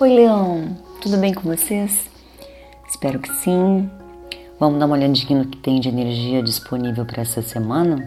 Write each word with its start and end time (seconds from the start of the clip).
Oi, 0.00 0.08
Leão, 0.12 0.76
tudo 1.00 1.16
bem 1.18 1.32
com 1.32 1.42
vocês? 1.42 2.10
Espero 2.88 3.20
que 3.20 3.32
sim. 3.32 3.88
Vamos 4.58 4.80
dar 4.80 4.86
uma 4.86 4.96
olhadinha 4.96 5.38
no 5.38 5.48
que 5.48 5.56
tem 5.58 5.78
de 5.78 5.88
energia 5.88 6.42
disponível 6.42 7.06
para 7.06 7.22
essa 7.22 7.40
semana? 7.40 8.04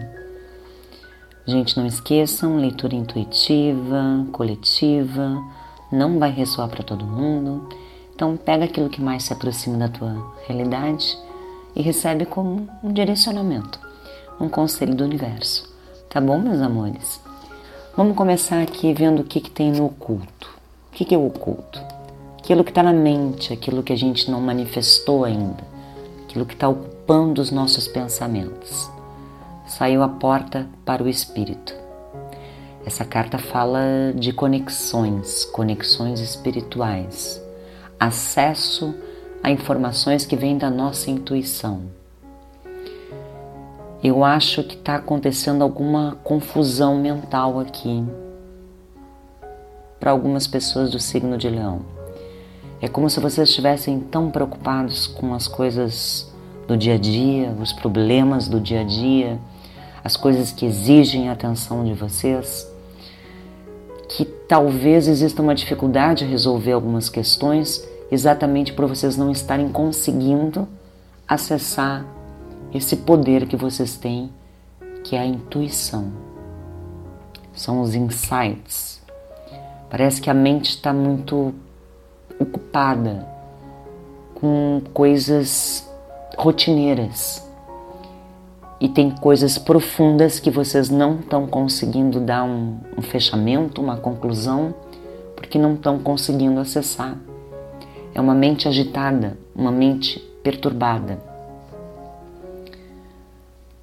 Gente, 1.46 1.78
não 1.78 1.86
esqueçam, 1.86 2.58
leitura 2.58 2.94
intuitiva, 2.94 4.26
coletiva, 4.32 5.42
não 5.90 6.18
vai 6.18 6.30
ressoar 6.30 6.68
para 6.68 6.84
todo 6.84 7.06
mundo. 7.06 7.66
Então 8.14 8.36
pega 8.36 8.66
aquilo 8.66 8.90
que 8.90 9.00
mais 9.00 9.22
se 9.22 9.32
aproxima 9.32 9.78
da 9.78 9.88
tua 9.88 10.34
realidade 10.46 11.16
e 11.74 11.80
recebe 11.80 12.26
como 12.26 12.68
um 12.84 12.92
direcionamento, 12.92 13.80
um 14.38 14.50
conselho 14.50 14.94
do 14.94 15.04
universo. 15.04 15.66
Tá 16.10 16.20
bom, 16.20 16.38
meus 16.38 16.60
amores? 16.60 17.18
Vamos 17.96 18.14
começar 18.14 18.60
aqui 18.60 18.92
vendo 18.92 19.22
o 19.22 19.24
que, 19.24 19.40
que 19.40 19.50
tem 19.50 19.72
no 19.72 19.86
oculto. 19.86 20.37
O 20.98 21.00
que, 21.00 21.04
que 21.04 21.14
é 21.14 21.18
o 21.18 21.28
oculto? 21.28 21.80
Aquilo 22.40 22.64
que 22.64 22.72
está 22.72 22.82
na 22.82 22.92
mente, 22.92 23.52
aquilo 23.52 23.84
que 23.84 23.92
a 23.92 23.96
gente 23.96 24.28
não 24.28 24.40
manifestou 24.40 25.24
ainda, 25.24 25.62
aquilo 26.24 26.44
que 26.44 26.54
está 26.54 26.68
ocupando 26.68 27.40
os 27.40 27.52
nossos 27.52 27.86
pensamentos. 27.86 28.90
Saiu 29.64 30.02
a 30.02 30.08
porta 30.08 30.66
para 30.84 31.00
o 31.00 31.08
espírito. 31.08 31.72
Essa 32.84 33.04
carta 33.04 33.38
fala 33.38 34.12
de 34.12 34.32
conexões, 34.32 35.44
conexões 35.44 36.18
espirituais, 36.18 37.40
acesso 38.00 38.92
a 39.40 39.52
informações 39.52 40.26
que 40.26 40.34
vêm 40.34 40.58
da 40.58 40.68
nossa 40.68 41.12
intuição. 41.12 41.82
Eu 44.02 44.24
acho 44.24 44.64
que 44.64 44.74
está 44.74 44.96
acontecendo 44.96 45.62
alguma 45.62 46.18
confusão 46.24 46.96
mental 46.98 47.60
aqui 47.60 48.04
para 49.98 50.10
algumas 50.10 50.46
pessoas 50.46 50.90
do 50.90 50.98
signo 50.98 51.36
de 51.36 51.48
Leão. 51.48 51.80
É 52.80 52.86
como 52.86 53.10
se 53.10 53.18
vocês 53.18 53.48
estivessem 53.48 53.98
tão 53.98 54.30
preocupados 54.30 55.06
com 55.06 55.34
as 55.34 55.48
coisas 55.48 56.32
do 56.66 56.76
dia 56.76 56.94
a 56.94 56.98
dia, 56.98 57.50
os 57.60 57.72
problemas 57.72 58.46
do 58.46 58.60
dia 58.60 58.82
a 58.82 58.84
dia, 58.84 59.38
as 60.04 60.16
coisas 60.16 60.52
que 60.52 60.64
exigem 60.64 61.28
a 61.28 61.32
atenção 61.32 61.84
de 61.84 61.92
vocês, 61.94 62.70
que 64.08 64.24
talvez 64.24 65.08
exista 65.08 65.42
uma 65.42 65.54
dificuldade 65.54 66.24
a 66.24 66.28
resolver 66.28 66.72
algumas 66.72 67.08
questões 67.08 67.86
exatamente 68.10 68.72
por 68.72 68.86
vocês 68.86 69.16
não 69.16 69.30
estarem 69.30 69.68
conseguindo 69.68 70.66
acessar 71.26 72.06
esse 72.72 72.96
poder 72.96 73.46
que 73.46 73.56
vocês 73.56 73.96
têm, 73.96 74.30
que 75.04 75.16
é 75.16 75.20
a 75.20 75.26
intuição. 75.26 76.12
São 77.52 77.80
os 77.80 77.94
insights. 77.94 79.02
Parece 79.90 80.20
que 80.20 80.28
a 80.28 80.34
mente 80.34 80.70
está 80.70 80.92
muito 80.92 81.54
ocupada 82.38 83.26
com 84.34 84.80
coisas 84.92 85.88
rotineiras 86.36 87.46
e 88.80 88.88
tem 88.88 89.10
coisas 89.10 89.58
profundas 89.58 90.38
que 90.38 90.50
vocês 90.50 90.88
não 90.88 91.18
estão 91.18 91.46
conseguindo 91.46 92.20
dar 92.20 92.44
um, 92.44 92.78
um 92.96 93.02
fechamento, 93.02 93.82
uma 93.82 93.96
conclusão, 93.96 94.72
porque 95.34 95.58
não 95.58 95.74
estão 95.74 95.98
conseguindo 95.98 96.60
acessar. 96.60 97.16
É 98.14 98.20
uma 98.20 98.34
mente 98.34 98.68
agitada, 98.68 99.36
uma 99.54 99.72
mente 99.72 100.20
perturbada. 100.42 101.18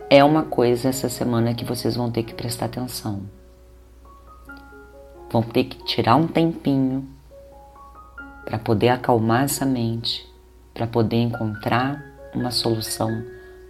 É 0.09 0.23
uma 0.23 0.43
coisa 0.43 0.89
essa 0.89 1.09
semana 1.09 1.53
que 1.53 1.65
vocês 1.65 1.95
vão 1.95 2.09
ter 2.09 2.23
que 2.23 2.33
prestar 2.33 2.65
atenção. 2.65 3.21
Vão 5.29 5.41
ter 5.41 5.65
que 5.65 5.83
tirar 5.83 6.15
um 6.15 6.27
tempinho 6.27 7.07
para 8.45 8.59
poder 8.59 8.89
acalmar 8.89 9.43
essa 9.43 9.65
mente, 9.65 10.25
para 10.73 10.85
poder 10.85 11.17
encontrar 11.17 12.03
uma 12.33 12.51
solução 12.51 13.23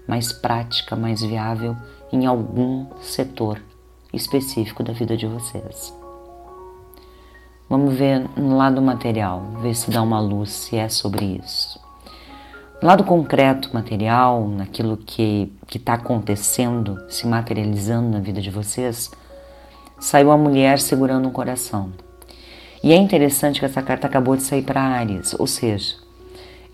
mais 0.08 0.34
prática, 0.34 0.96
mais 0.96 1.22
viável 1.22 1.76
em 2.12 2.26
algum 2.26 2.88
setor 3.02 3.62
específico 4.14 4.84
da 4.84 4.94
vida 4.94 5.16
de 5.16 5.26
vocês. 5.26 5.94
Vamos 7.68 7.96
ver 7.96 8.30
no 8.38 8.56
lado 8.56 8.82
material, 8.82 9.42
ver 9.62 9.74
se 9.74 9.90
dá 9.90 10.02
uma 10.02 10.20
luz, 10.20 10.52
se 10.52 10.76
é 10.78 10.88
sobre 10.88 11.42
isso. 11.44 11.84
No 12.82 12.88
lado 12.88 13.04
concreto, 13.04 13.72
material, 13.74 14.48
naquilo 14.48 14.98
que 14.98 15.52
está 15.74 15.94
acontecendo, 15.94 17.04
se 17.10 17.26
materializando 17.26 18.10
na 18.10 18.20
vida 18.20 18.42
de 18.42 18.52
vocês, 18.52 19.12
saiu 20.00 20.32
a 20.32 20.38
mulher 20.38 20.80
segurando 20.80 21.28
um 21.28 21.32
coração. 21.32 21.92
E 22.84 22.92
é 22.92 22.96
interessante 22.96 23.60
que 23.60 23.66
essa 23.66 23.82
carta 23.82 24.08
acabou 24.08 24.36
de 24.36 24.44
sair 24.44 24.62
para 24.62 24.82
Ares, 24.82 25.36
ou 25.40 25.48
seja, 25.48 25.96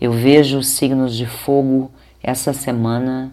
eu 0.00 0.12
vejo 0.12 0.58
os 0.58 0.68
signos 0.68 1.16
de 1.16 1.26
fogo 1.26 1.90
essa 2.22 2.52
semana 2.52 3.32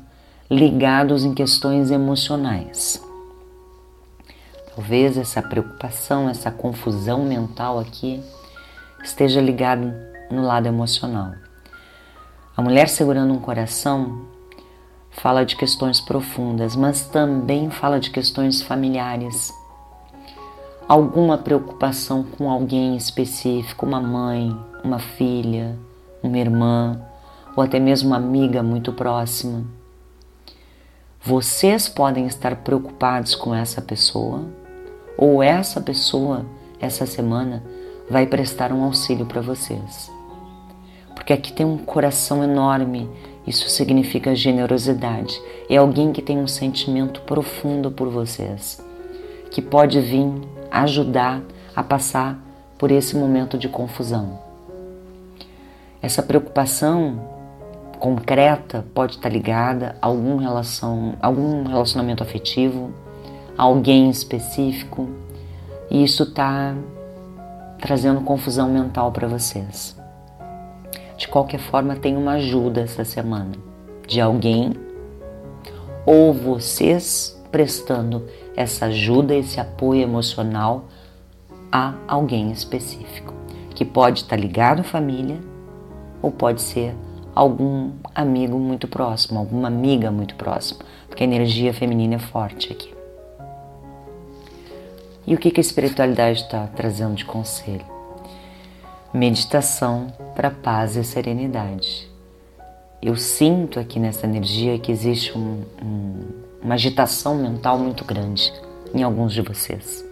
ligados 0.49 1.23
em 1.23 1.33
questões 1.33 1.91
emocionais. 1.91 3.03
Talvez 4.75 5.17
essa 5.17 5.41
preocupação, 5.41 6.29
essa 6.29 6.49
confusão 6.49 7.25
mental 7.25 7.79
aqui 7.79 8.23
esteja 9.03 9.41
ligado 9.41 9.93
no 10.31 10.41
lado 10.41 10.67
emocional. 10.67 11.33
A 12.55 12.61
mulher 12.61 12.87
segurando 12.87 13.33
um 13.33 13.39
coração 13.39 14.25
fala 15.11 15.45
de 15.45 15.55
questões 15.55 15.99
profundas, 15.99 16.75
mas 16.75 17.01
também 17.01 17.69
fala 17.69 17.99
de 17.99 18.09
questões 18.09 18.61
familiares. 18.61 19.53
Alguma 20.89 21.37
preocupação 21.37 22.23
com 22.23 22.49
alguém 22.49 22.97
específico, 22.97 23.85
uma 23.85 24.01
mãe, 24.01 24.59
uma 24.83 24.97
filha, 24.97 25.77
uma 26.23 26.35
irmã 26.35 26.99
ou 27.55 27.61
até 27.61 27.79
mesmo 27.79 28.09
uma 28.09 28.17
amiga 28.17 28.63
muito 28.63 28.91
próxima. 28.91 29.65
Vocês 31.21 31.87
podem 31.87 32.25
estar 32.25 32.55
preocupados 32.63 33.35
com 33.35 33.53
essa 33.53 33.83
pessoa 33.83 34.47
ou 35.15 35.43
essa 35.43 35.79
pessoa 35.79 36.43
essa 36.79 37.05
semana 37.05 37.63
vai 38.09 38.25
prestar 38.25 38.73
um 38.73 38.83
auxílio 38.83 39.27
para 39.27 39.41
vocês. 39.41 40.11
Porque 41.13 41.33
aqui 41.33 41.53
tem 41.53 41.67
um 41.67 41.77
coração 41.77 42.43
enorme, 42.43 43.07
isso 43.45 43.69
significa 43.69 44.33
generosidade. 44.33 45.39
É 45.69 45.77
alguém 45.77 46.11
que 46.11 46.21
tem 46.23 46.39
um 46.39 46.47
sentimento 46.47 47.21
profundo 47.21 47.91
por 47.91 48.09
vocês, 48.09 48.83
que 49.51 49.61
pode 49.61 50.01
vir 50.01 50.33
ajudar 50.71 51.41
a 51.75 51.83
passar 51.83 52.37
por 52.77 52.91
esse 52.91 53.15
momento 53.15 53.57
de 53.57 53.67
confusão. 53.67 54.39
Essa 56.01 56.23
preocupação 56.23 57.19
concreta 57.99 58.85
pode 58.93 59.15
estar 59.15 59.29
ligada 59.29 59.95
a 60.01 60.07
algum, 60.07 60.37
relação, 60.37 61.15
algum 61.21 61.63
relacionamento 61.63 62.23
afetivo, 62.23 62.91
a 63.57 63.63
alguém 63.63 64.09
específico, 64.09 65.09
e 65.91 66.03
isso 66.03 66.23
está 66.23 66.73
trazendo 67.81 68.21
confusão 68.21 68.69
mental 68.69 69.11
para 69.11 69.27
vocês. 69.27 69.97
De 71.17 71.27
qualquer 71.27 71.59
forma, 71.59 71.97
tem 71.97 72.15
uma 72.15 72.33
ajuda 72.33 72.81
essa 72.81 73.03
semana 73.03 73.51
de 74.07 74.21
alguém 74.21 74.73
ou 76.05 76.33
vocês 76.33 77.37
prestando 77.51 78.25
essa 78.59 78.87
ajuda, 78.87 79.33
esse 79.33 79.57
apoio 79.57 80.01
emocional 80.01 80.89
a 81.71 81.93
alguém 82.05 82.51
específico, 82.51 83.33
que 83.73 83.85
pode 83.85 84.19
estar 84.19 84.35
ligado 84.35 84.81
à 84.81 84.83
família 84.83 85.39
ou 86.21 86.29
pode 86.29 86.61
ser 86.61 86.93
algum 87.33 87.93
amigo 88.13 88.59
muito 88.59 88.85
próximo, 88.85 89.39
alguma 89.39 89.69
amiga 89.69 90.11
muito 90.11 90.35
próxima, 90.35 90.81
porque 91.07 91.23
a 91.23 91.25
energia 91.25 91.73
feminina 91.73 92.15
é 92.15 92.19
forte 92.19 92.73
aqui. 92.73 92.93
E 95.25 95.33
o 95.33 95.37
que 95.37 95.53
a 95.55 95.61
espiritualidade 95.61 96.41
está 96.41 96.67
trazendo 96.67 97.15
de 97.15 97.23
conselho? 97.23 97.85
Meditação 99.13 100.07
para 100.35 100.51
paz 100.51 100.97
e 100.97 101.03
serenidade. 101.05 102.11
Eu 103.01 103.15
sinto 103.15 103.79
aqui 103.79 103.99
nessa 103.99 104.27
energia 104.27 104.77
que 104.77 104.91
existe 104.91 105.37
um, 105.37 105.63
um, 105.81 106.48
uma 106.61 106.75
agitação 106.75 107.35
mental 107.35 107.77
muito 107.77 108.03
grande 108.03 108.51
em 108.93 109.03
alguns 109.03 109.33
de 109.33 109.41
vocês. 109.41 110.05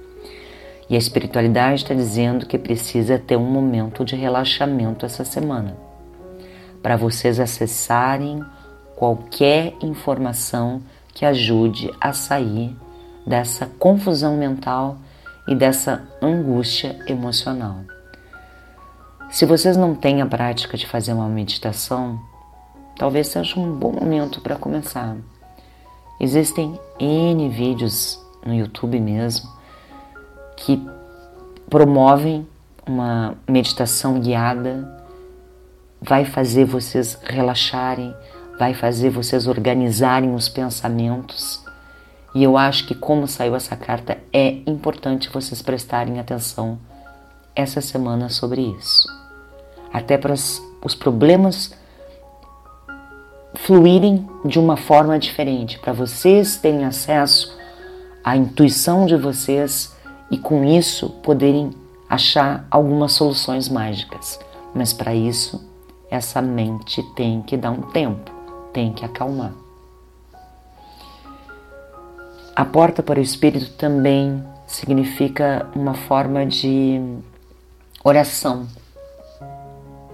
E 0.90 0.96
a 0.96 0.98
espiritualidade 0.98 1.84
está 1.84 1.94
dizendo 1.94 2.46
que 2.46 2.58
precisa 2.58 3.20
ter 3.20 3.36
um 3.36 3.52
momento 3.52 4.06
de 4.06 4.16
relaxamento 4.16 5.06
essa 5.06 5.26
semana 5.26 5.76
para 6.82 6.96
vocês 6.96 7.40
acessarem 7.40 8.44
qualquer 8.96 9.74
informação 9.82 10.82
que 11.14 11.26
ajude 11.26 11.92
a 12.00 12.14
sair 12.14 12.76
dessa 13.26 13.66
confusão 13.78 14.38
mental 14.38 14.98
e 15.48 15.56
dessa 15.56 16.08
angústia 16.22 16.98
emocional. 17.08 17.80
Se 19.30 19.46
vocês 19.46 19.76
não 19.76 19.94
têm 19.94 20.22
a 20.22 20.26
prática 20.26 20.78
de 20.78 20.88
fazer 20.88 21.12
uma 21.12 21.28
meditação, 21.28 22.18
talvez 22.98 23.28
seja 23.28 23.60
um 23.60 23.74
bom 23.74 23.92
momento 23.92 24.40
para 24.40 24.56
começar. 24.56 25.18
Existem 26.20 26.80
N 27.00 27.50
vídeos 27.50 28.20
no 28.46 28.54
YouTube 28.54 29.00
mesmo 29.00 29.50
que 30.56 30.84
promovem 31.70 32.48
uma 32.86 33.36
meditação 33.48 34.20
guiada, 34.20 35.06
vai 36.02 36.26
fazer 36.26 36.66
vocês 36.66 37.20
relaxarem, 37.24 38.16
vai 38.58 38.74
fazer 38.74 39.10
vocês 39.10 39.48
organizarem 39.48 40.34
os 40.34 40.50
pensamentos. 40.50 41.64
E 42.34 42.44
eu 42.44 42.58
acho 42.58 42.88
que, 42.88 42.96
como 42.96 43.28
saiu 43.28 43.56
essa 43.56 43.76
carta, 43.76 44.18
é 44.34 44.60
importante 44.66 45.30
vocês 45.30 45.62
prestarem 45.62 46.20
atenção 46.20 46.80
essa 47.56 47.82
semana 47.82 48.30
sobre 48.30 48.62
isso. 48.62 49.08
Até 49.92 50.18
para 50.18 50.34
os 50.34 50.96
problemas 50.96 51.74
fluírem 53.68 54.26
de 54.46 54.58
uma 54.58 54.78
forma 54.78 55.20
diferente, 55.20 55.78
para 55.78 55.92
vocês 55.92 56.56
terem 56.56 56.86
acesso 56.86 57.54
à 58.24 58.38
intuição 58.38 59.06
de 59.06 59.18
vocês 59.18 59.94
e 60.32 60.38
com 60.38 60.64
isso 60.64 61.10
poderem 61.22 61.72
achar 62.10 62.66
algumas 62.72 63.12
soluções 63.12 63.68
mágicas. 63.68 64.40
Mas 64.74 64.94
para 64.94 65.14
isso, 65.14 65.70
essa 66.10 66.42
mente 66.42 67.04
tem 67.14 67.42
que 67.42 67.58
dar 67.58 67.72
um 67.72 67.82
tempo, 67.82 68.32
tem 68.72 68.94
que 68.94 69.04
acalmar. 69.04 69.52
A 72.56 72.64
porta 72.64 73.04
para 73.04 73.20
o 73.20 73.22
espírito 73.22 73.72
também 73.72 74.42
significa 74.66 75.68
uma 75.76 75.94
forma 75.94 76.46
de 76.46 77.02
oração. 78.02 78.66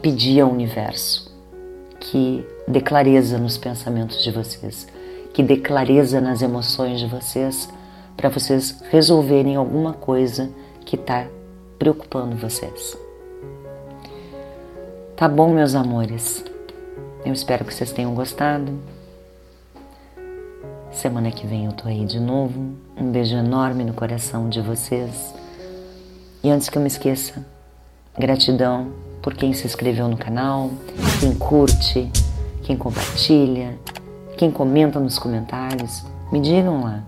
Pedir 0.02 0.42
ao 0.42 0.50
universo 0.50 1.32
que 2.00 2.44
dê 2.68 2.82
clareza 2.82 3.38
nos 3.38 3.58
pensamentos 3.58 4.24
de 4.24 4.32
vocês, 4.32 4.88
que 5.34 5.44
dê 5.44 5.58
clareza 5.58 6.22
nas 6.22 6.42
emoções 6.42 7.00
de 7.00 7.08
vocês, 7.08 7.70
para 8.16 8.30
vocês 8.30 8.82
resolverem 8.90 9.56
alguma 9.56 9.94
coisa 9.94 10.50
que 10.86 10.96
está 10.96 11.28
preocupando 11.78 12.36
vocês. 12.36 12.98
Tá 15.16 15.28
bom, 15.28 15.54
meus 15.54 15.76
amores? 15.76 16.44
Eu 17.26 17.34
espero 17.34 17.66
que 17.66 17.74
vocês 17.74 17.92
tenham 17.92 18.14
gostado. 18.14 18.72
Semana 20.92 21.32
que 21.32 21.48
vem 21.48 21.66
eu 21.66 21.74
tô 21.74 21.88
aí 21.88 22.06
de 22.06 22.20
novo. 22.20 22.74
Um 22.96 23.12
beijo 23.12 23.36
enorme 23.36 23.84
no 23.84 23.94
coração 23.94 24.50
de 24.50 24.62
vocês. 24.62 25.34
E 26.44 26.50
antes 26.50 26.70
que 26.70 26.78
eu 26.78 26.82
me 26.82 26.88
esqueça, 26.88 27.46
gratidão 28.18 28.92
por 29.22 29.34
quem 29.34 29.54
se 29.54 29.66
inscreveu 29.66 30.08
no 30.08 30.18
canal, 30.18 30.70
quem 31.20 31.34
curte, 31.34 32.12
quem 32.64 32.78
compartilha, 32.78 33.78
quem 34.38 34.50
comenta 34.50 35.00
nos 35.00 35.20
comentários. 35.20 36.04
Me 36.32 36.40
digam 36.40 36.84
lá 36.84 37.04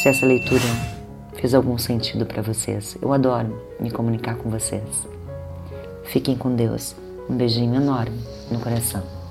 se 0.00 0.08
essa 0.08 0.26
leitura 0.26 0.62
fez 1.34 1.54
algum 1.54 1.78
sentido 1.78 2.26
para 2.26 2.42
vocês. 2.42 2.96
Eu 3.00 3.12
adoro 3.12 3.60
me 3.78 3.90
comunicar 3.90 4.36
com 4.36 4.50
vocês. 4.50 4.82
Fiquem 6.04 6.36
com 6.36 6.54
Deus. 6.54 6.96
Um 7.28 7.36
beijinho 7.36 7.74
enorme 7.74 8.18
no 8.50 8.58
coração. 8.58 9.21